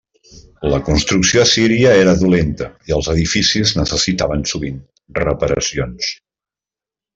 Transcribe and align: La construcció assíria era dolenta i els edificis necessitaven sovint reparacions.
La 0.73 0.77
construcció 0.85 1.41
assíria 1.47 1.91
era 2.05 2.15
dolenta 2.21 2.71
i 2.91 2.97
els 2.97 3.11
edificis 3.15 3.75
necessitaven 3.81 4.49
sovint 4.55 4.81
reparacions. 5.23 6.11